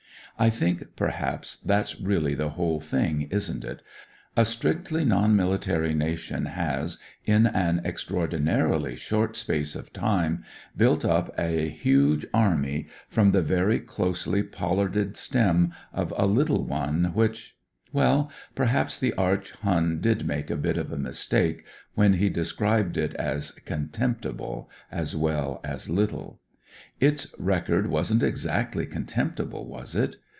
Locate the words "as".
23.13-23.51, 25.03-25.15, 25.63-25.87